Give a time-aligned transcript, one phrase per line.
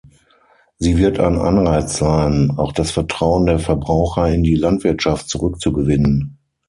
[0.79, 6.39] Sie wird ein Anreiz sein, auch das Vertrauen der Verbraucher in die Landwirtschaft zurückzugewinnen.